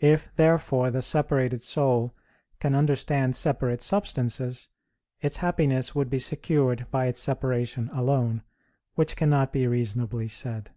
If, 0.00 0.34
therefore, 0.34 0.90
the 0.90 1.02
separated 1.02 1.60
soul 1.60 2.14
can 2.58 2.74
understand 2.74 3.36
separate 3.36 3.82
substances, 3.82 4.68
its 5.20 5.36
happiness 5.36 5.94
would 5.94 6.08
be 6.08 6.18
secured 6.18 6.86
by 6.90 7.04
its 7.04 7.20
separation 7.20 7.90
alone; 7.90 8.44
which 8.94 9.14
cannot 9.14 9.52
be 9.52 9.66
reasonably 9.66 10.24
be 10.24 10.28
said. 10.28 10.70